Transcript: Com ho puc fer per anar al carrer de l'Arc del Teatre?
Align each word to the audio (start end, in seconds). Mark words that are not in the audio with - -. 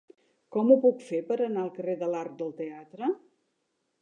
Com 0.55 0.71
ho 0.71 0.77
puc 0.85 1.03
fer 1.09 1.19
per 1.27 1.37
anar 1.49 1.67
al 1.67 1.69
carrer 1.77 1.95
de 2.01 2.09
l'Arc 2.15 2.35
del 2.41 2.53
Teatre? 2.63 3.13